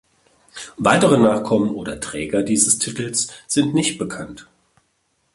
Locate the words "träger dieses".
1.99-2.79